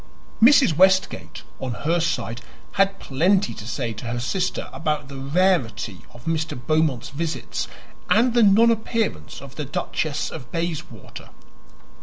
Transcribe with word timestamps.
Mrs. 0.41 0.75
Westgate, 0.75 1.43
on 1.59 1.73
her 1.85 1.99
side, 1.99 2.41
had 2.71 2.97
plenty 2.97 3.53
to 3.53 3.67
say 3.67 3.93
to 3.93 4.07
her 4.07 4.19
sister 4.19 4.67
about 4.73 5.09
the 5.09 5.19
rarity 5.19 5.99
of 6.11 6.25
Mr. 6.25 6.59
Beaumont's 6.59 7.09
visits 7.09 7.67
and 8.09 8.33
the 8.33 8.41
nonappearance 8.41 9.43
of 9.43 9.57
the 9.57 9.65
Duchess 9.65 10.31
of 10.31 10.51
Bayswater. 10.51 11.29